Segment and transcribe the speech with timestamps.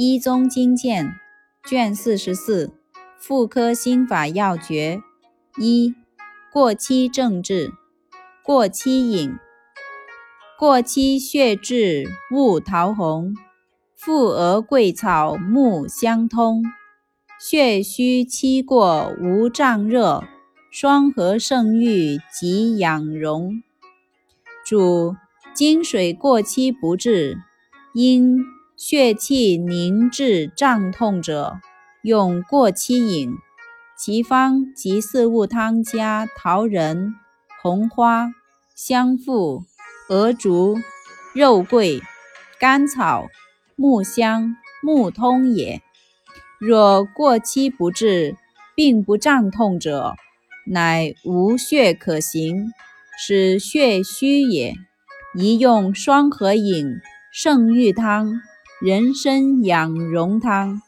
[0.00, 1.18] 医宗经鉴》
[1.68, 2.66] 卷四十四
[3.18, 5.02] 《妇科心法要诀》
[5.60, 5.92] 一、
[6.52, 7.72] 过期症治。
[8.44, 9.34] 过期饮。
[10.56, 13.34] 过期血滞勿桃红，
[13.96, 16.62] 附鹅桂草木相通。
[17.40, 20.22] 血虚期过无胀热，
[20.70, 23.64] 双合圣愈及养荣。
[24.64, 25.16] 主
[25.52, 27.36] 金水过期不治，
[27.94, 28.38] 因
[28.80, 31.58] 血气凝滞胀痛者，
[32.00, 33.32] 用过期饮。
[33.98, 37.12] 其方：即四物汤加桃仁、
[37.60, 38.30] 红花。
[38.76, 39.64] 香附、
[40.08, 40.76] 鹅竹、
[41.34, 42.00] 肉桂、
[42.60, 43.26] 甘草、
[43.74, 45.82] 木香、木通也。
[46.60, 48.36] 若过期不治，
[48.76, 50.14] 并不胀痛者，
[50.64, 52.68] 乃无血可行，
[53.18, 54.76] 使血虚也。
[55.34, 57.00] 宜用双合饮、
[57.32, 58.40] 圣玉汤、
[58.80, 60.80] 人参养荣汤。